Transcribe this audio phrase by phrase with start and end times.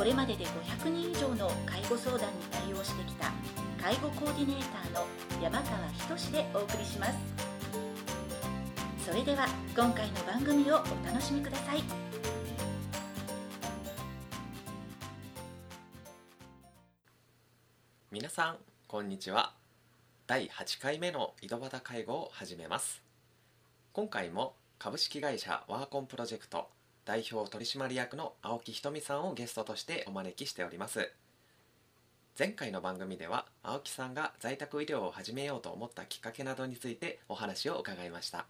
[0.00, 3.30] これまでで500人以上の介護相談に対応してきた
[3.78, 5.06] 介護コーディネーターの
[5.42, 7.18] 山川仁でお送りします。
[9.04, 11.82] それでは今回の番組をお楽しみください。
[18.10, 18.56] 皆さん
[18.88, 19.52] こんにちは。
[20.26, 23.02] 第8回目の井戸端介護を始めます。
[23.92, 26.70] 今回も株式会社ワーコンプロジェクト
[27.10, 31.10] 代表取締役の青木ひとみさんをゲストとしてお招きしております。
[32.38, 38.46] 前回の番組では青木さんが在宅医療を始めようと思ったきっかけなどについてお話を伺いました。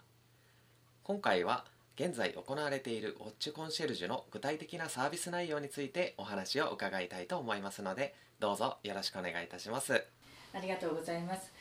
[1.01, 10.05] 今回は現在行われているウォッチコンシェルジュの具体的なサービス内容についてお話を伺いたいと思いますのでどうぞよろしくお願いいたします。
[10.53, 11.51] ありがとうございます。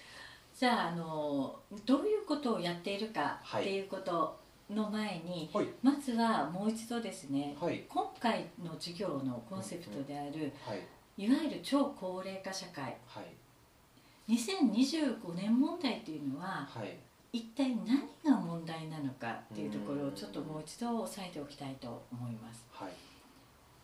[0.55, 5.67] じゃああのどういうことをやっているかっていうことの前に、はい。
[5.83, 7.85] まずはもう一度ですね、はい。
[7.89, 11.25] 今回の授業のコンセプトである、はい。
[11.25, 12.97] いわゆる超高齢化社会。
[13.07, 14.33] はい。
[14.33, 16.97] 2025年問題っていうのははい。
[17.33, 22.65] 一体何が問題なのかっていうところをちょっともう一度押さえておきたいと思います。
[22.73, 22.93] はい。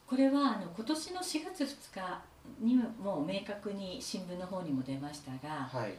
[0.07, 2.23] これはあの今年の4月2日
[2.61, 5.95] にもう明確に新聞の方にも出ましたが、はい。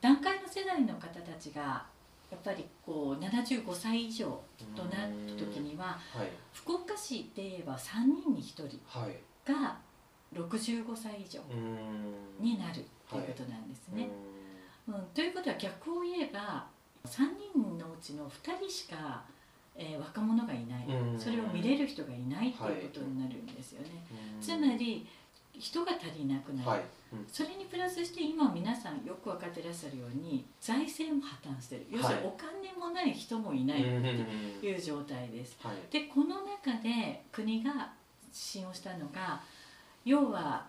[0.00, 1.84] 団塊の世代の方たちが
[2.30, 4.26] やっぱりこう75歳以上
[4.76, 4.98] となった
[5.38, 6.28] 時にははい。
[6.52, 9.16] 福岡市で言えば3人に1人はい。
[9.46, 9.76] が
[10.34, 11.40] 65歳以上
[12.38, 14.08] になるということなんですね。
[14.86, 15.00] ううん。
[15.14, 16.66] ということは逆を言えば
[17.06, 17.22] 3
[17.54, 19.22] 人のうちの2人しか、
[19.74, 20.86] えー若者がいない。
[20.86, 21.18] うん。
[21.18, 23.88] それを見れる人がいないということになるんですよね。
[24.40, 25.06] つまり
[25.58, 26.82] 人が足りなくなる、はい。
[27.12, 27.26] うん。
[27.30, 31.86] それにプラスして今皆さんよく分かってらっしゃるように財政も破綻してる。
[31.90, 35.56] 要するにはいお金もない人もいないうんってうんいう状態です。
[35.62, 35.76] はい。
[35.92, 37.92] でこの中で国が
[38.32, 39.40] 使用したのが
[40.04, 40.66] 要は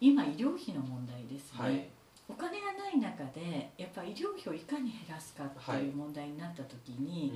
[0.00, 1.88] 今医療費の問題ですね、はい。
[2.28, 7.32] お金がない中でやっぱ医療費をいかに減らすかっていう問題になった時に、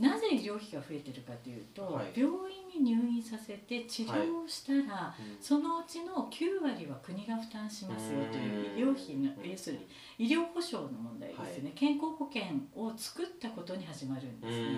[0.00, 2.18] なぜ医療費が増えてるかというと、はい。
[2.18, 5.36] 病院に入院させて治療をしたら、うん。
[5.40, 9.88] そのうちの9割は国が負担しますよという医療費の要するに
[10.18, 12.42] 医療保障の問題ですね、健康保険
[12.74, 14.68] を作ったことに始まるんうですね。
[14.68, 14.76] ん。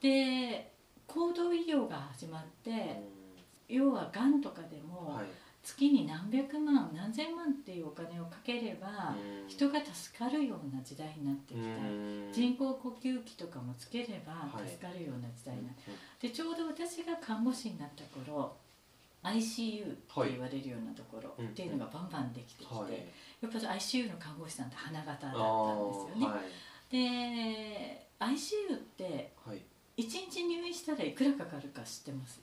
[0.00, 0.72] で
[1.06, 3.76] 行動医療が始まって、うん。
[3.76, 5.26] 要はがんとかでもはい
[5.62, 9.48] 月に何百万何千万っていうお金をかければ、うん。
[9.48, 11.66] 人が助かるような時代になってきた。
[11.66, 12.30] うん。
[12.32, 14.68] 人工呼吸器とかもつければはい。
[14.68, 15.74] 助かるような時代になっ
[16.20, 18.56] て、でちょうど私が看護師になった頃
[19.22, 22.92] ICU って言われるようなところはいっていうのがバンバンできてきて、はい。
[23.42, 26.26] やっぱり ICU の看護師さんって花形だったんですあよね。
[26.26, 26.42] ーはい。
[26.90, 29.62] で ICU ってはい。
[29.98, 32.40] 1日入院したらいくらかかるか知ってます？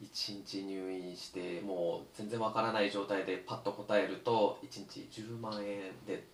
[0.00, 6.24] 一日入院してもう全然わからない状態でパッと答えると一日10万円で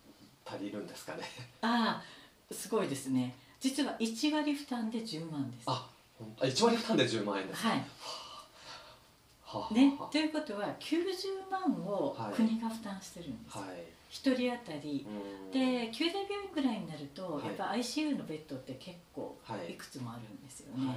[0.45, 1.23] 足りるんですかね。
[1.63, 3.35] ああすごいですね。
[3.61, 5.65] 実は1割負担で10万です。
[5.67, 5.89] あ
[6.21, 7.69] あ1割負担で10万円ですか。
[7.71, 7.79] はい。
[7.79, 7.85] は
[9.47, 13.67] あは、あねということは90万をはい国が負担してるんです、はい。
[14.11, 15.07] 一人当たり。
[15.09, 15.51] うん。
[15.51, 17.47] で宮大病院ぐらいになると、はい。
[17.47, 19.73] やっぱ ICU のベッドって結構はい。
[19.73, 20.97] いくつもあるんですよね、はい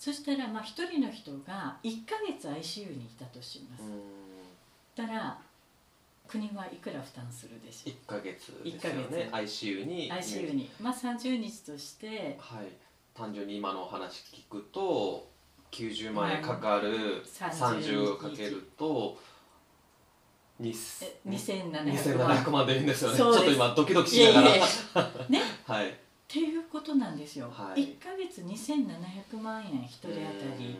[0.00, 5.06] そしたらまあ一人の人が1ヶ月 ICU にいたとします、うん。
[5.06, 5.36] たら
[6.26, 9.28] 国はいくら負担するでしょ1ヶ月ですよね。
[9.30, 9.66] 月。
[9.66, 10.08] ICU に。
[10.08, 10.70] う ICU に。
[10.80, 12.38] まあ30日として。
[12.40, 12.68] はい。
[13.14, 15.28] 単純に今のお話聞くと
[15.70, 17.22] 90万円かかる。
[17.26, 19.18] 30 30かけると
[20.58, 20.70] に
[21.02, 22.36] え2700万。
[22.38, 23.18] 2700万でいいんですよね。
[23.18, 24.56] ちょっと今ドキドキしながら。
[25.28, 25.42] ね。
[25.68, 27.98] はいっていうことなんですよ、はい。
[27.98, 30.14] 1ヶ月2700万円1人当た
[30.56, 30.76] り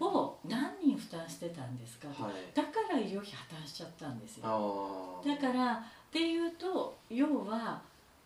[0.00, 2.56] を何人負担してたんですか、はい。
[2.56, 5.22] だから医療費破綻しちゃったんですよ。
[5.22, 5.78] だからっ
[6.10, 7.82] ていうと要は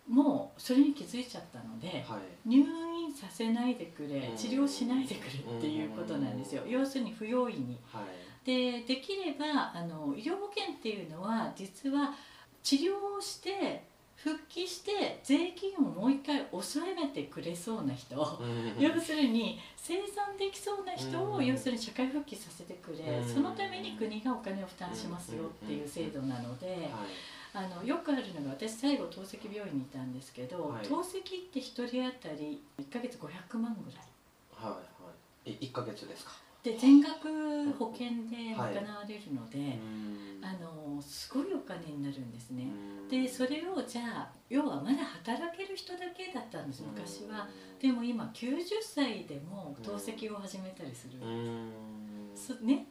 [0.09, 2.49] もうそれに気づいちゃったのではい。
[2.49, 4.37] 入院させないでくれうん。
[4.37, 6.63] 治療しないでくれっていうことなんですよ。
[6.65, 7.77] 要するに不用意に。
[7.93, 8.47] はい。
[8.47, 12.15] でできればあの医療保険っていうのは実は
[12.63, 13.83] 治療をして
[14.25, 18.83] 復帰して税金をもう一回抑えめてくれそうな人、うん。
[18.83, 21.47] 要するに生産できそうな人をうん。
[21.47, 23.29] 要するに社会復帰させてくれ、うん。
[23.29, 26.89] そのために国がお金を負担しますよっていう制度なので、はい。
[27.55, 30.85] あのよくあるのが私最後透析病院にいたんですけど、はい。
[30.85, 34.05] 透析って1人当たり1ヶ月500万ぐらい。
[34.53, 34.79] はいは
[35.47, 35.51] い。
[35.53, 36.33] い一ヶ月ですか？
[36.63, 40.19] で全額保険で賄われるので、うん。
[40.41, 42.65] あのすごいお金になるんですね。
[43.03, 43.09] うん。
[43.09, 47.49] でそれをじゃあ要はまだ働ける人だけだったんです昔は。
[47.81, 51.71] でも今90歳でも透析を始めたりする、うん。
[52.35, 52.87] そね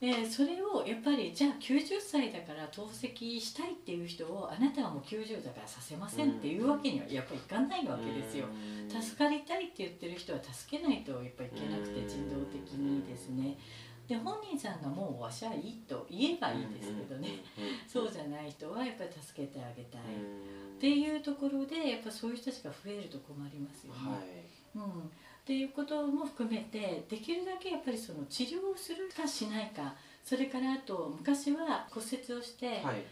[0.00, 8.46] でそれをやっぱりじゃあ90歳だから透析したいっていう人をあなたはもう90だからさせませんっていうわけにはやっぱりいかないわけですよ。
[8.46, 9.02] うん。
[9.02, 13.58] 助かりたいって言ってる人は助けないとやっぱりいけなくて人道的にですね。
[14.06, 17.42] で本人さんがもうわしはいいと言えばいいですけどね。
[17.88, 20.00] そうじゃない人はやっぱり助けてあげたい。
[20.00, 23.98] っていうところでやっぱそういう人たちが増えると困りますよね。
[23.98, 24.48] はい。
[24.76, 25.10] うん、
[25.48, 33.02] っていうことも含めてできるだけやっぱりその治療をするかしないかそれからあと昔は骨折をしてはい。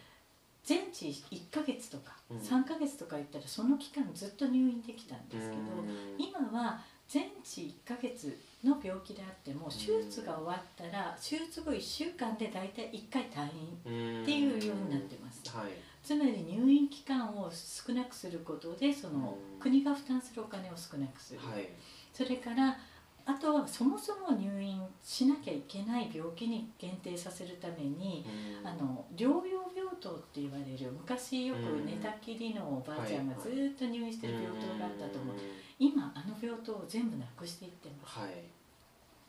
[0.62, 2.37] 全治1ヶ月とかうん。
[2.37, 6.23] 3ヶ月とか言ったらその期間ずっと入院できたんですけどうん。
[6.23, 6.79] 今は
[7.09, 13.49] 全治1ヶ月の病気であっても手術が終わったら手術後1週間で大体1回退
[13.88, 15.41] 院っていうようになってます。
[15.56, 15.69] はい。
[16.03, 19.59] つまり入院期間を少なくすることでそのうん。
[19.59, 21.67] 国が負担するお金を少なくする、はい
[22.16, 22.78] それから
[23.26, 28.24] あとはそもそも入院しなきゃいけない病気に限定させるために、
[28.64, 35.36] あの療養病棟って言われる昔よく寝たきりのおばあちゃんがずっと入院してる病棟があったと思う、
[35.78, 38.30] 今あの病棟を全部なくしていってます、はい。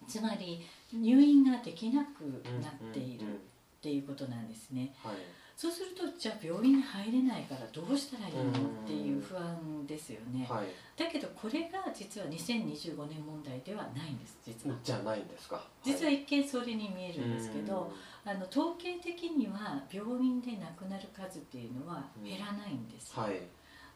[0.08, 0.64] つまり
[0.94, 2.22] 入院ができなく
[2.62, 3.38] なっているうんうん。
[3.38, 3.40] っ
[3.82, 4.94] ていうことなんですね。
[5.04, 5.16] はい
[5.58, 8.54] そうするとじゃあ病院に入れないからどうしたらいいのうんっ
[8.86, 10.68] ていう不安ですよね、はい。
[10.96, 14.76] だけどこれが実は2025年問題ではないんです実は。
[14.84, 15.60] じゃないんですか。
[15.84, 17.92] 実は一見それに見えるんですけど、
[18.24, 23.42] あの統計的には病院で亡くなる数っていうのは減らないんです、はい。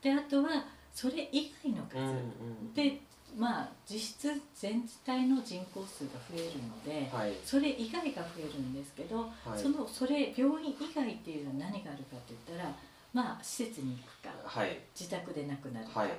[0.02, 2.02] であとはそれ以外の数、
[2.74, 3.02] で
[3.38, 7.34] まあ実質全体の人口数が増えるので、はい。
[7.46, 9.60] それ以外が増えるんですけど、はい。
[9.60, 12.72] そのそれ病院以外っていうのは何があるかって言ったら
[13.14, 14.80] まあ施設に行くかはい。
[14.98, 16.12] 自宅で亡くなるか、はい。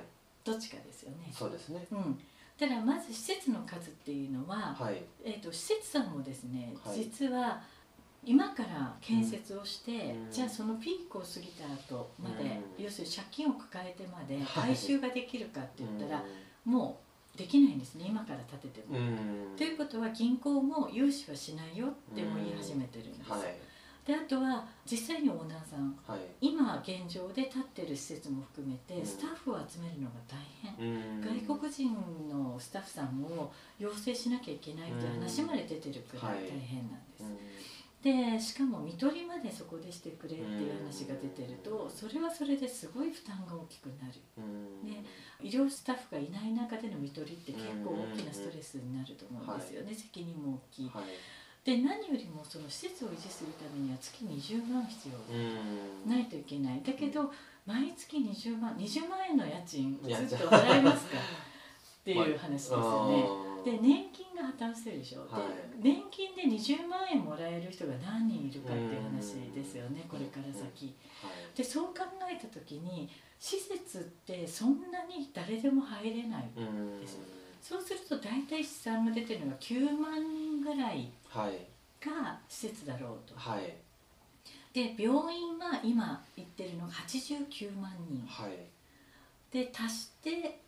[0.43, 1.31] どっちかですよね。
[1.31, 1.85] そうですね。
[1.91, 2.19] うん。
[2.59, 5.03] だからまず施設の数っていうのは、はい。
[5.23, 6.97] えー、と施設さんもですね、はい。
[6.97, 7.61] 実は
[8.25, 10.31] 今から建設をして、うん。
[10.31, 12.43] じゃあそのピークを過ぎた後まで、
[12.77, 12.83] うん。
[12.83, 14.45] 要するに借金を抱えてまではい。
[14.45, 16.23] 回収ができるかって言ったら、
[16.65, 16.99] も
[17.35, 18.05] うできないんですね。
[18.07, 18.97] 今から建てても。
[18.97, 19.57] うん。
[19.57, 23.31] ということは銀行も融資はしないよっても言い始めてるんです。
[23.31, 23.41] はい。
[24.05, 26.19] であとは実際にオーナーさんはい。
[26.41, 29.05] 今現状で建ってる施設も含めてうん。
[29.05, 30.93] スタッフを集めるのが大変。
[30.93, 31.21] うん。
[31.47, 31.95] 外国人
[32.29, 37.23] のスタッフさんを養成しなきゃいけないって話まで出てるくらい大変なんです、
[38.03, 44.19] でしかも看取りまでそこでしてくれっていう話が出てるとそれはそれですごい負担が大きくなる。
[44.37, 44.89] うん。
[44.89, 45.05] ね。
[45.41, 50.89] 医療スタッフがいない中での看取りって結構大きなストレスになると思うんですよね、責任も大きい。
[50.93, 51.03] はい。
[51.63, 55.15] で何よりもその施設を維持するためには月20万必要。
[55.33, 55.39] う
[56.05, 56.09] ん。
[56.11, 56.81] ないといけない。
[56.85, 57.31] だけど
[57.65, 61.17] 毎月20万20万円の家賃ずっと払いますか？
[61.17, 63.23] っていう話ですよね。
[63.63, 65.39] で年金が破綻してるでしょ、は
[65.79, 65.81] い。
[65.81, 70.93] で年金で20万円もらえる人が何人いるかっていう話ですよねこれから先。
[71.21, 71.57] はい。
[71.57, 77.19] でそう考えた時に施設ってそんなに誰でも入れないうんです
[77.61, 83.33] そうすると大体試算が出てるのが9万人ぐらいが施設だろうと。
[83.37, 83.73] はい。
[84.73, 88.25] で病院は今言ってるのが89万人。
[88.27, 88.57] はい。
[89.51, 90.62] で足して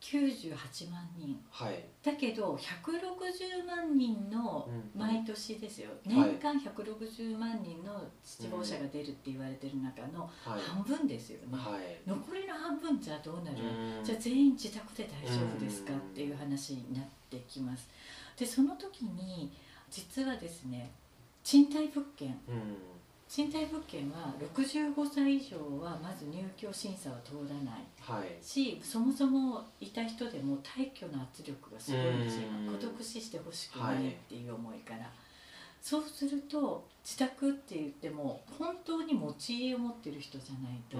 [0.00, 1.38] 98万人。
[1.50, 1.84] はい。
[2.02, 5.00] だけど160万人のうん。
[5.00, 6.30] 毎年ですよ、はい。
[6.30, 10.60] 年間160万人の死亡者が出るって言われてる中のはい。
[10.60, 13.56] 半分ですよね、はい残りの半分じゃあどうなる、
[13.98, 14.04] うん。
[14.04, 17.88] じゃあ全員自宅で大丈夫ですかうんっていう話になってきます。
[18.38, 19.52] でその時に
[19.90, 20.90] 実はですね
[21.44, 22.89] 賃貸物件うん
[23.30, 27.84] 賃貸物件は65歳以上はまず入居審査は通らない。
[28.00, 28.44] はい。
[28.44, 32.48] しそもそもいた人でも退去の圧力がすごいんですよ。
[32.66, 32.74] うん。
[32.74, 35.08] 孤独死してほしくないっていう思いから、
[35.80, 40.98] そうすると自宅って言っても本当に持ち家を持ってる人じゃないと、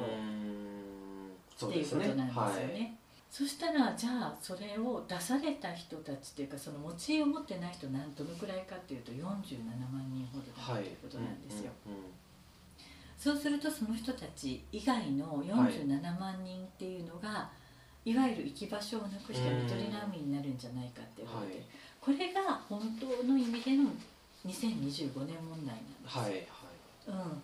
[1.67, 2.33] っていうことなんですよね。
[2.33, 2.95] はい。
[3.29, 9.19] そしたらじゃあそれを出された人たちっていうかその持ち家を持ってない人なんどのくらいかっていうと47
[9.93, 11.73] 万人ほどだはいということなんですよ。
[11.87, 12.20] うんうん
[13.21, 17.51] そうするとその人たち以外の47万人っていうのが、
[18.03, 19.67] い、わゆる行き場所をなくしてうん。
[19.67, 21.65] 一人難民になるんじゃないかって言われて、はい。
[22.01, 23.91] これが本当の意味での
[24.47, 26.47] 2025年問題なんです、はいはい。
[27.09, 27.43] うん、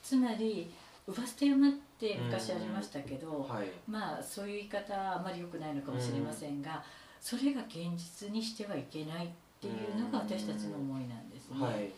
[0.00, 0.70] つまり
[1.08, 3.66] 「姥捨て山」って昔ありましたけど、はい。
[3.88, 6.84] まあそういう言い方はあまり良くないのかもしれませんが、
[7.20, 9.28] それが現実にしてはいけないっ
[9.60, 11.66] ていうのが私たちの思いなんですね。
[11.66, 11.90] はい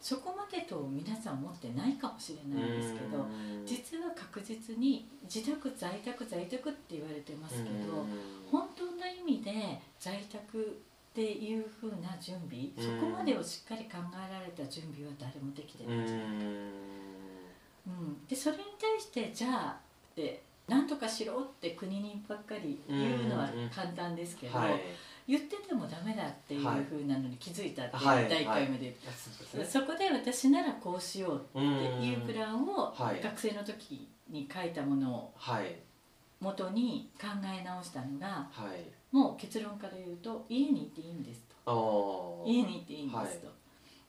[0.00, 3.66] そこまでと皆さん思ってないかもしれないんですけど、うん。
[3.66, 8.06] 実は確実に自宅在宅在宅って言われてますけど、うん。
[8.50, 13.00] 本当の意味で在宅っていう風な準備、うん。
[13.00, 16.00] そこまでをしっかり考えられた準備は誰もできてない、う
[17.90, 18.26] ん。
[18.28, 19.76] でそれに対してじゃあ
[20.12, 24.80] って何とかしろって国にばっかり言うのは簡単ですけど、はい
[25.28, 28.28] 言っててもダメだっていう風なのに気づいたっていうはい。
[28.28, 28.96] 第1回目で、
[29.64, 35.76] そこで私ならこうしようっていうプランをはい学生の時に書いたものをはい。
[36.38, 39.14] 元に考え直したのがはい。
[39.14, 42.44] もう結論から言うと家にいていいんですと。
[42.46, 43.48] 家にいていいんですと、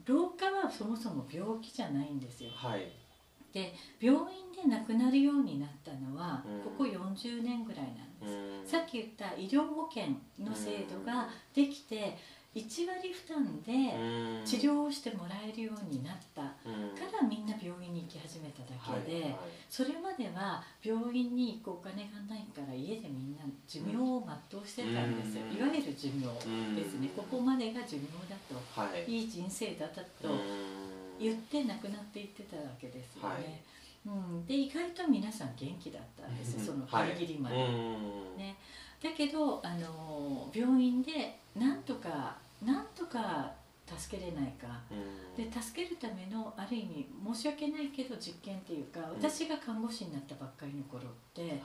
[0.06, 2.52] 老化はそもそも病気じゃないんですよ。
[2.54, 2.92] はい。
[3.54, 6.62] で病院で亡くなるようになったのはうん。
[6.62, 8.07] ここ40年ぐらいなんです、うん
[8.66, 12.18] さっき言った医療保険の制度ができて
[12.58, 14.46] 1割負担でうん。
[14.46, 16.96] 治療をしてもらえるようになったかうん。
[16.96, 18.74] らみんな病院に行き始めただ
[19.06, 19.36] けで、はい。
[19.70, 25.58] それまでは病院に行くお金がないから家でみんな寿命を全うしてたんですよ、うん。
[25.58, 26.26] いわゆる寿命
[26.74, 27.24] ですね、うん。
[27.24, 29.06] ここまでが寿命だとはい。
[29.06, 30.40] いい人生だったとうん。
[31.20, 33.44] 言って亡くなっていってたわけですよね、はい
[34.08, 38.38] うん、で意外と皆さん元気だったんですよ、そのはいギリギリまで、うん。
[38.38, 38.56] ね
[39.04, 43.52] だけどあの病院でなんとかなんとか
[43.86, 44.68] 助けれないか。
[44.90, 44.96] う
[45.42, 45.52] ん。
[45.52, 51.60] で助けるためのある意味申し訳ないけど実験っていうか私が看護師になったばっかりの頃ってはい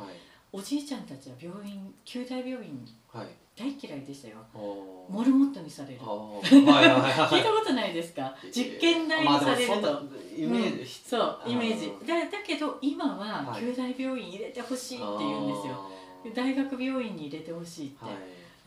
[0.53, 3.27] おじいちゃんたちは病院九大病院はい。
[3.57, 4.37] 大嫌いでしたよ。
[4.55, 6.01] モルモットにされる。
[6.01, 8.35] 聞いたことないですか？
[8.51, 10.03] 実験台にされると、まあ
[10.37, 10.87] イメージうん。
[10.87, 11.93] そうイメージ。
[12.03, 13.61] あだだけど今ははい。
[13.63, 15.91] 九大病院入れてほしいって言うんですよ。
[16.35, 18.15] 大学病院に入れてほしいって、はい。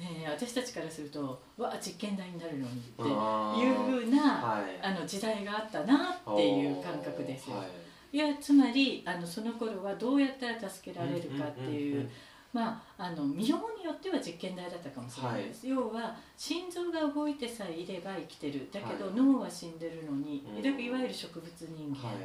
[0.04, 3.74] ねえ私たちからするとわあ実験台になるのにっていう
[4.04, 4.80] ふうなはい。
[4.82, 7.58] あの時代があったなっていう感覚ですよ。
[7.58, 7.68] はい
[8.16, 12.10] いやつまりあのその頃はどうやったら助けられるかっていう,、
[12.54, 18.70] まああの見ようによっては実験台だったかもしれないです、要は心臓が動いてさえいれば生きてる。
[18.72, 19.16] だけど、はい。
[19.16, 20.64] 脳は死んでるのに、うん。
[20.64, 22.16] だからいわゆる植物人間はい。
[22.16, 22.20] っ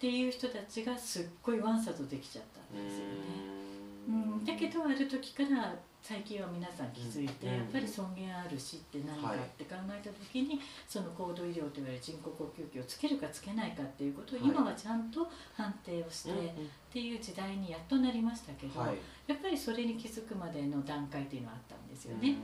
[0.00, 3.04] ていう人たちがすっごいわんさとできちゃったんですよね。
[4.08, 7.54] ううん、だけどある時から最近は皆さん気づいて、うん。
[7.54, 14.48] やっぱり尊厳ある死って何かって考えた時に、その高度医療といわれる人工呼吸器をつけるかつけないかっていうことをはい。
[14.48, 16.38] 今はちゃんと判定をして、うん
[16.88, 18.96] っていう時代にやっとなりましたけど、はい。
[19.26, 22.30] やっぱりそれに気づくまでの段階っていうのはあったんですようね。
[22.30, 22.36] ん。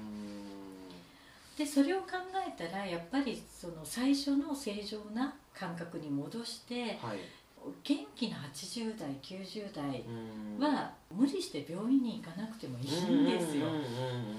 [1.57, 2.09] でそれを考
[2.47, 7.19] えたらやっぱりその最初の正常な感覚に戻してはい
[7.83, 10.03] 元気な80代90代
[10.59, 10.65] うん。
[10.65, 13.67] は無理して病院に行かなくてもいいんですよ。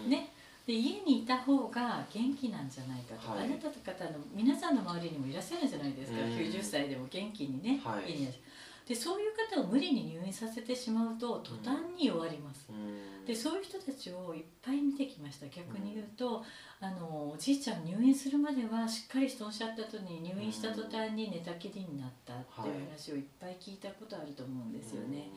[0.08, 0.32] ね、
[0.65, 3.46] で家にいた方が元気なんじゃないかと、はい。
[3.46, 6.32] あなた方の皆さんの周りにもいらっしゃるんじゃないですか、うん。
[6.32, 8.12] 90歳でも元気にね、はい。
[8.12, 8.44] 家にいらっしゃる
[8.87, 13.25] でそういう方を無理に入院させてしまうと途端に弱ります、うん。
[13.25, 15.47] でそういう人たちをいっぱい見てきました。
[15.47, 16.43] 逆に言うと、
[16.79, 25.29] あのおじいちゃん入院するまではしっかりしておっしゃった後に入院した途端に寝たきりになったっていう話をいっぱい聞いたことあると思うんですよね。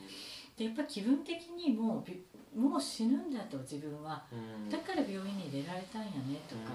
[0.56, 2.20] でやっぱ気分的にもうび
[2.54, 4.24] もう死ぬんだと自分は。
[4.32, 4.68] うん。
[4.68, 6.72] だから病院に入れられたんやねとか、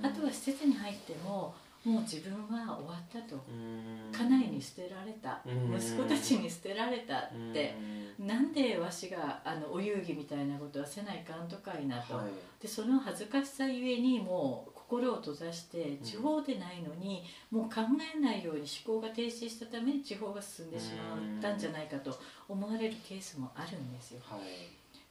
[0.00, 0.06] うん。
[0.06, 1.54] あとは施設に入っても
[1.86, 3.36] もう自分は終わったと。
[3.48, 4.10] うん。
[4.12, 5.40] 家内に捨てられた。
[5.46, 5.76] うん。
[5.76, 7.76] 息子たちに捨てられたって。
[8.18, 12.26] なんでわしがあのお遊戯みたいなことはせないかんとかいなと、はい。
[12.60, 17.82] でその恥ずかしさゆえにもう心を閉ざして地方でないのに、もう考
[18.16, 24.20] えないように思考が停止したために地方が進んでしまったんじゃないかと思われるケースもあるんですよ。
[24.24, 24.40] はい。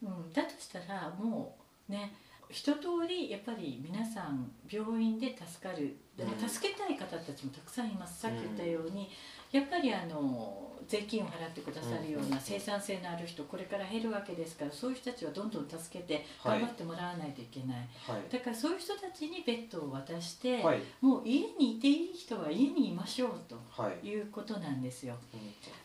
[0.02, 1.56] うん、だとしたらも
[1.88, 2.12] うね
[2.48, 6.48] 一通りやっぱり皆さん病院で助かるうん。
[6.48, 8.20] 助けたい方たちもたくさんいます。
[8.20, 9.10] さっき言ったように
[9.52, 16.60] やっぱりあの税金を払ってくださるような生産性のある人これから減るわけですからそういう人たちはどんどん助けてはい。
[16.60, 18.32] 頑張ってもらわないといけない、はい。
[18.32, 20.78] だからそういう人たちにベッドを渡して、はい。
[21.00, 24.06] もう家にいていい人は家にいましょうとはい。
[24.06, 25.14] いうことなんですよ。
[25.34, 25.40] うん。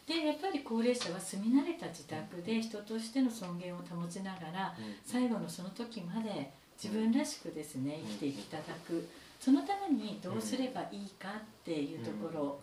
[0.05, 9.07] でやっぱり高齢者は住み慣れた自宅で人としての尊厳を保ちながら最後のその時まで自分らしくですね生きていただく。
[9.39, 11.33] そのためにどうすればいいかっ
[11.65, 12.62] ていうところを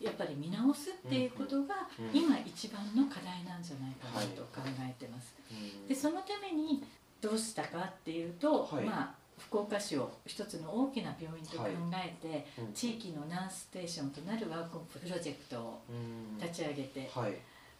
[0.00, 5.34] やっぱり見直すっていうことがうん今一番の課題なんじゃないかなと考えてます。
[5.50, 5.88] うん。
[5.88, 6.84] でそのために
[7.20, 8.84] どうしたかっていうと、はい。
[8.84, 12.72] まあ福岡市を一つの大きな病院と考えて、うん。
[12.72, 16.38] 地域のナースステーションとなるワークオンプロジェクトをうん。
[16.38, 17.32] 立ち上げて、はい。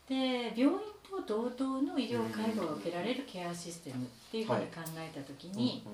[0.08, 5.86] で病院と同等の医療介護が受けられるケアシステムっていうふうに考えた時に、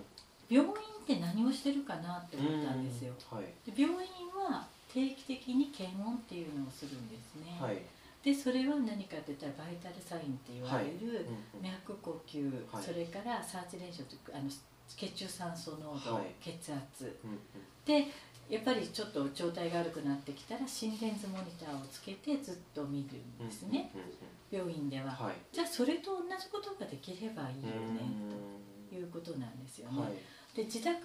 [0.48, 0.74] 病院っ
[1.06, 3.12] て何をしてるかなって思ったんですよ。
[3.30, 3.70] はい。
[3.70, 4.10] で病院
[4.50, 7.56] は定期的に検温っていうのをするんですね。
[7.60, 7.82] はい。
[8.22, 12.82] でそれは何かって言ったらバイタルサインって言われる、うん脈呼吸、はい。
[12.82, 14.50] それからサチュレーションというあの
[14.88, 16.34] 血中酸素濃度、はい。
[16.40, 17.18] 血圧。
[17.24, 17.38] うん
[17.84, 18.06] で
[18.48, 24.06] やっぱりちょっと状態が悪くなってきたら心電図モニターをつけてずっと見るんですね、うんうん
[24.48, 25.34] 病院では、はい。
[25.52, 28.88] じゃあそれと同じことができればいいよね、うん。
[28.88, 30.10] ということなんですよね、はい。
[30.56, 31.04] で自宅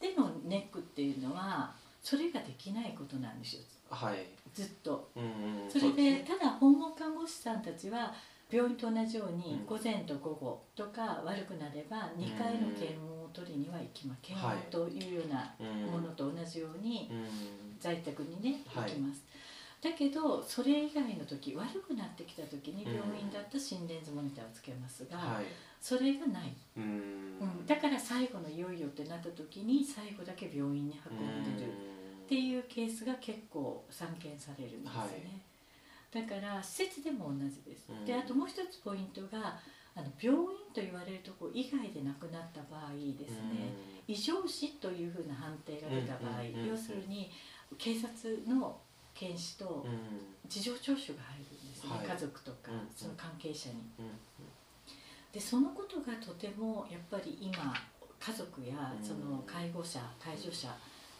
[0.00, 3.62] でのネックっていうのはそれができないことなんですよ。
[3.90, 4.26] はい。
[4.54, 5.10] ずっと。
[5.16, 5.24] うん
[5.64, 6.18] うんそれうすね。
[6.22, 8.12] でただ訪問看護師さんたちは
[8.50, 9.66] 病院と同じようにうん。
[9.66, 15.66] 午前と午後とか悪くなれば2回の検温を取りには行きます検温というようなうん。
[15.90, 17.26] ものと同じようにうん。
[17.80, 18.90] 在宅にね行はい。
[18.90, 19.22] きます、
[19.80, 25.44] だけどそれ以外の時悪くなってきた時にうん病院だったら心電図モニターをつけますが、はい
[25.80, 26.82] それがない、うん。
[27.40, 31.72] うん、だから最後のいよいよってなった時に最後だけ病院に運んでる。
[32.26, 34.94] っていうケースが結構散見されるんです
[35.24, 35.40] ね、
[36.12, 38.04] だから施設でも同じです、うん。
[38.04, 39.58] であともう一つポイントが
[39.96, 43.72] あの病院と言われるところ以外で亡くなった場合ですね、
[44.06, 47.30] 異常死というふうな判定が出た場合、要するに
[47.78, 48.12] 警察
[48.46, 48.78] の
[49.14, 50.48] 検視とうん。
[50.48, 52.06] 事情聴取が入るんですね、はい。
[52.06, 53.76] 家族とかその関係者に。
[55.32, 57.52] うんでそのことがとてもやっぱり今
[58.18, 59.06] 家族やうん。
[59.06, 60.68] その介護者介助者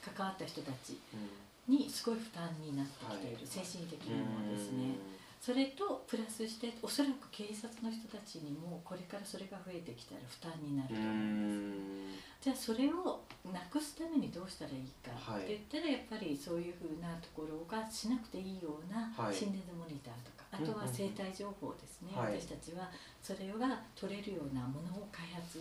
[0.01, 1.75] 関わった人たちうん。
[1.75, 3.47] にすごい負担になってきている、はい。
[3.47, 4.97] 精神的にもですね。
[5.41, 11.79] それとプラスしておそらく警察の人たちにもこれからそれが増えてきたら負担になるとう思います。
[11.79, 12.19] ん。
[12.41, 13.21] じゃあそれを
[13.53, 19.35] なくすためにどうしたらいいかはいって言ったらやっぱりそういうふうなところがしなくていいようなはい。
[19.35, 22.41] 心電図モニターとか、あとは生体情報ですね、はい。
[22.41, 22.91] 私たちは
[23.23, 25.61] それが取れるようなものを開発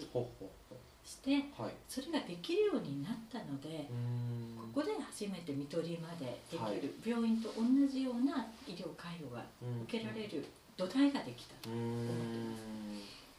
[1.03, 1.73] してはい。
[1.87, 4.71] それができるようになったので、うん。
[4.73, 6.81] ここで初めて看取りまでできる、はい。
[7.05, 9.43] 病院と同じような医療介護が
[9.83, 10.45] 受けられる
[10.77, 12.55] 土台ができたとうん。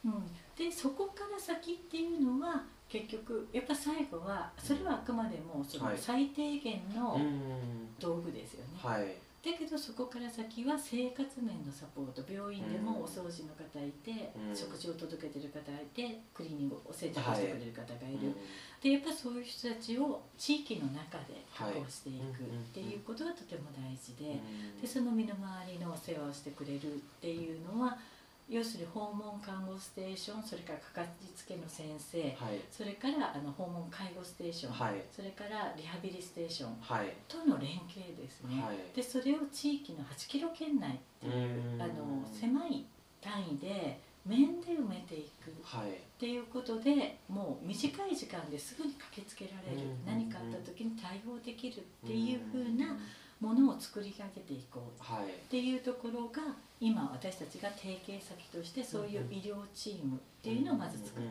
[0.04, 0.12] うん、
[0.56, 5.98] でそこから先っていうのは結局やっぱ最後はそれはあくまでもそのはい。
[5.98, 7.94] 最低限のうん。
[7.98, 14.56] 道具ですよね、はいだけどそこから先は生活面のサポート病院でもお掃除の方いて、うん。
[14.56, 18.34] 食事を届けてる方いてクリーニングお洗濯をしてくれる方がいる、うん。
[18.82, 24.40] でやっぱそういう人たちを地域の中で確保していくっていうことがとても大事で,、
[24.82, 27.96] でその身の回りのお世話をしてくれるっていうのは
[28.48, 32.60] 要するに訪問看護ステーションそれからかかりつけの先生はい。
[32.70, 35.02] それからあの訪問介護ステーション、はい。
[35.14, 37.12] それからリハビリステーションはい。
[37.28, 38.76] との連携ですね、はい。
[38.96, 41.82] でそれを地域の8キロ圏内っていううん。
[41.82, 42.86] あの狭い
[43.20, 45.90] 単位で面で埋めていくはい。
[45.90, 52.96] っていうことでもう短い時間ですぐに駆けつけられる、うん何かあった時に対応できるっていうふうな
[53.40, 55.02] ものを作り上げていこう。
[55.02, 55.26] はい。
[55.26, 56.42] っていうところが
[56.80, 61.26] 今私たちが提携先としてそういう医療チームっていうのをまず作る、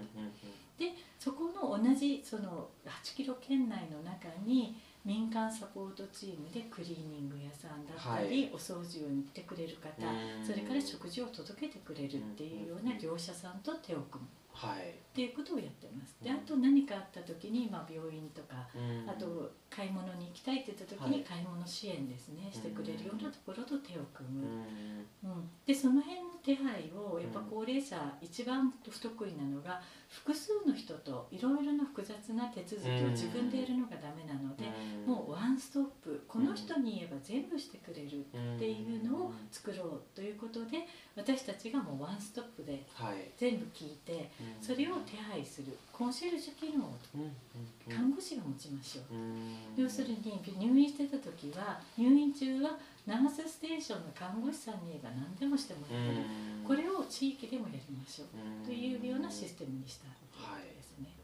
[0.77, 8.51] でそこの同じその8キロ圏内の中に民間サポートチームでクリーニング屋さんだったり、はい。
[8.53, 10.45] お掃除を行ってくれる方、うん。
[10.45, 14.89] それから食事を届けてくれるっていうような業者さんと手を組むはい。
[14.89, 16.17] っていうことをやってます。
[16.21, 16.35] でうん。
[16.37, 19.09] あと何かあった時に、まあ、病院とかうん。
[19.09, 24.49] あと買い物に行きたいって言った時に買い物支援ですね、してくれるようなところと手を組う
[25.21, 25.29] む。
[25.29, 25.35] ん。
[25.37, 34.65] うん、でその辺の手配をやっぱ高齢者一番不得意なのが複数の人といろいろな複雑な手続きを自分でやるのがダメなので、
[35.05, 35.26] もう
[36.38, 43.32] この人に言えば全部してくれるっていうのを作ろうということで私たちがもうワンストップではい。
[43.36, 44.30] 全部聞いて
[44.62, 46.93] それを手配するコンシェルジュ機能を
[47.89, 49.15] 看護師が持ちましょう。
[49.15, 49.84] うん。
[49.84, 56.21] 要するに入院してた時は入院中はナースステーションの看護師さんに言えば何でもしてもらえる、
[56.67, 61.15] これを地域でもやりましょうというようなシステムにしたということですね。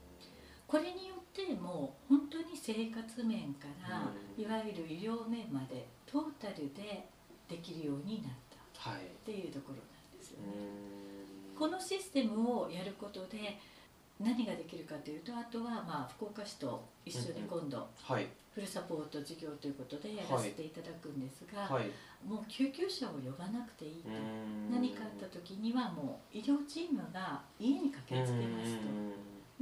[0.65, 4.43] これによってもう本当に生活面からうん。
[4.43, 7.07] いわゆる医療面までトータルで
[7.49, 8.31] できるようになっ
[8.73, 8.91] た。
[8.91, 9.01] はい。
[9.01, 10.63] っていうところなんですようね。
[11.55, 11.57] ん。
[11.57, 13.59] このシステムをやることで
[14.19, 18.27] 何ができるかというとあとはまあ福岡市と一緒に今度はい。
[18.53, 21.89] フルサポート事業ということでやらせていただくんですが、はい。
[22.23, 24.71] もう救急車を呼ばなくていいと、うん。
[24.71, 28.81] 何かあった時にはもう医療チームが家に駆けつけますと、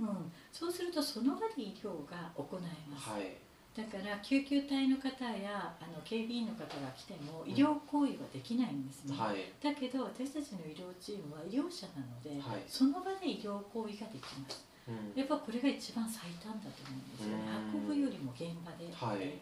[0.01, 0.31] うん。
[0.51, 3.37] そうするとその場で医療が行えます、はい。
[3.71, 9.53] だから救急隊の方やあの警備員の方が来ても医療行為はできないんですね、はい。
[9.63, 12.63] だけど私たちの医療チームは医療者なので、はい。
[12.67, 14.65] その場で医療行為ができます。
[14.89, 15.13] うん。
[15.15, 17.37] やっぱこれが一番最短だと思うんですよ。
[17.37, 17.79] ねうん。
[17.79, 19.39] 運ぶよりも現場で、はい。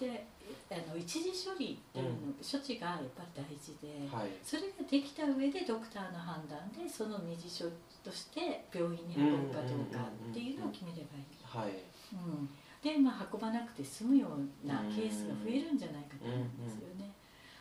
[0.00, 0.26] で
[0.70, 4.32] あの一時処理っていうの、処置がやっぱり大事で、はい。
[4.42, 11.82] それができた上でドクターの判断でその二次処置として病院に運ぶかどうかっていうのを決めればいい、はい。
[12.12, 12.48] うん、
[12.82, 17.10] で、まあ、運ばなくて済むようなケースが増えるんじゃないかと思うんですよね。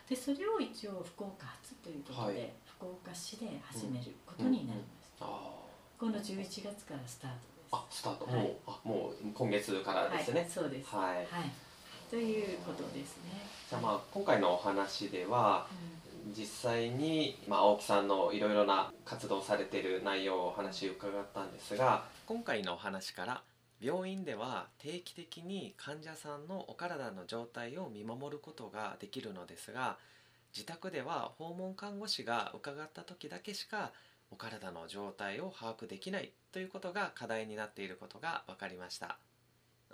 [0.10, 2.54] でそれを一応福岡発ということで、はい。
[2.66, 5.30] 福岡市で始めることになりました、あ
[5.98, 7.70] この11月からスタートです。
[7.72, 8.36] ああスタート、はい。
[8.36, 10.90] もうあもう今月からですはいね、そうです。
[10.94, 11.16] はい。
[11.18, 11.28] はい、
[12.10, 13.46] ということですね。
[13.70, 15.68] じゃあまあ今回のお話では
[16.11, 23.44] う実際に、まあ、青木さんのいろいろな活動されている内容をお話伺ったんですが今回のお話から
[23.82, 29.98] 病院では定期的に患者さんのお体の状態を見守ることができるのですが
[30.54, 33.92] 自宅では訪問看護師が伺った時だけしか
[34.32, 39.18] お体の状態を把握できないということが課題になっていることが分かりました。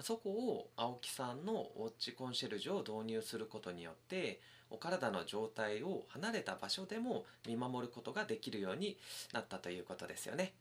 [0.02, 8.98] そこを青木さんのウォッチコンシェルジュを導入することによってお体の状態を離れた場所でも見守ることができるように
[9.34, 10.54] なったということですよね。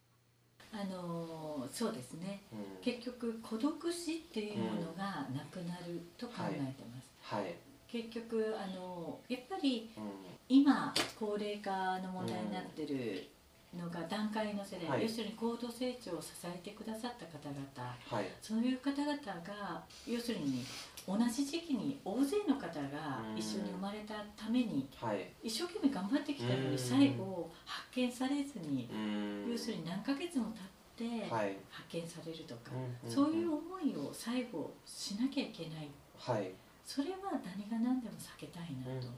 [0.75, 2.43] んあのーそうですね。
[2.53, 2.59] うん。
[2.83, 7.55] 結局孤独死っていうものがなくなると考えてます、はい、
[7.89, 10.37] 結局あのやっぱりうん。
[10.49, 13.29] 今高齢化の問題になってる
[13.75, 15.03] のが段階の世代、はい。
[15.03, 18.27] 要するに高度成長を支えてくださった方々はい。
[18.41, 20.65] そういう方々が要するに
[21.07, 25.29] 同じ時期に大勢の方が一緒に生まれたためにはい。
[25.43, 26.71] 一生懸命頑張ってきたのうん。
[26.73, 29.51] に最後発見されずにうん。
[29.51, 30.53] 要するに何ヶ月も
[30.97, 31.57] 経ってはい。
[31.71, 32.73] 発見されるとか
[33.05, 35.89] うんそういう思いを最後しなきゃいけない。
[36.19, 36.51] はい。
[36.87, 39.09] それは何が何でも避けたいなうんうんと、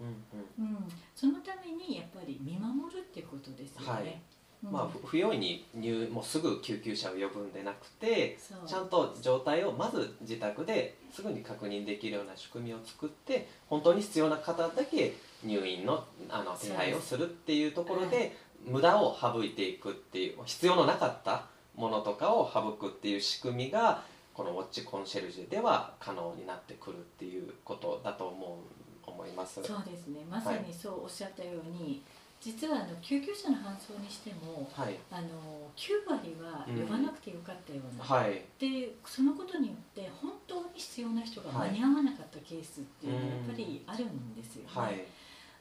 [0.59, 3.87] うんうん、そのためにやっぱり見守るっていうことですよね。
[3.89, 4.13] はいうん
[4.63, 24.03] まあふ不用意に入もうすぐ救急車を呼ぶんでなくてちゃんと状態をまず自宅ですぐに確認できるような仕組みを作って本当に必要な方だけ入院のあの手配をするっていうところはで無駄を省いていくっていう必要のなかったものとかを省くっていう仕組みが
[24.35, 28.79] このウォッチコンシェルジュでは可能になってくるっていうことだと思う
[29.11, 29.55] 思います。
[29.63, 30.21] そうですね。
[30.31, 32.03] まさにそうおっしゃったように、
[32.41, 35.29] 実はあの救急車の搬送にしてもはい、あの
[35.77, 44.69] 9割は呼ばなくてよかったような、はい、でそのことによって本当に必要な人が間に合わなかったケースっていうのはやっぱりあるんですよね。
[44.69, 45.05] はい、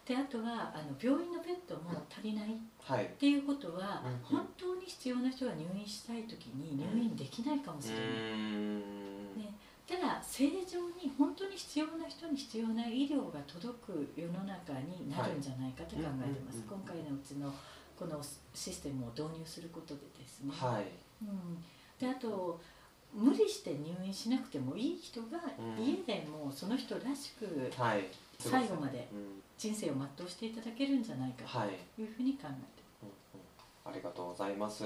[0.05, 2.51] であとはあの病院のベッドも足りないっ
[2.87, 4.37] はい、ていうことは、うん。
[4.37, 8.05] 本当に必要な人が入院したい時に入院できないかもしれない。
[8.05, 9.35] ん。
[9.35, 9.51] ね
[9.88, 17.54] ただ正常に本当に必要な人に必要な医療が届く世の中になるんじゃないかと考えてます、はい今回のうちの
[17.97, 18.21] この
[18.54, 20.86] システムを導入することでですね、はい、
[21.23, 21.63] うん、
[22.00, 22.60] であと
[23.13, 25.84] 無理して入院しなくてもいい人がうん。
[25.84, 28.06] 家でもその人らしくはい、
[28.38, 29.41] 最後までうん。
[29.58, 32.52] 人生を全うしていただけるんじゃないかはい、というふうに考えて
[33.02, 33.91] うんうん。
[33.91, 34.84] ありがとうございます。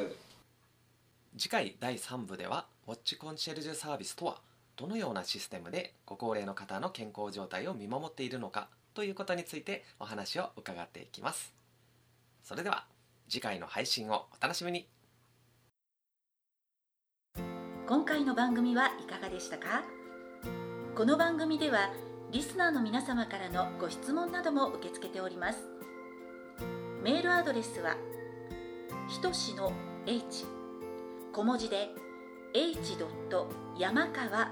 [1.37, 4.41] 次回第3部ではウォッチコンシェルジュサービスとは
[4.81, 11.53] どのようなシステムでご高齢の方の健康状態を見守っているのかということについてお話を伺っていきます。
[12.43, 12.87] それでは
[13.29, 14.87] 次回の配信をお楽しみに。
[17.87, 19.83] 今回の番組はいかがでしたか？
[20.95, 21.91] この番組では
[22.31, 25.59] リスナーの皆様からのご質問なども受け付けております。
[27.03, 27.97] メールアドレスは
[29.07, 29.73] ひとしの
[30.07, 30.45] h
[31.33, 31.89] 小文字で
[32.55, 32.97] h.
[33.77, 34.51] 山川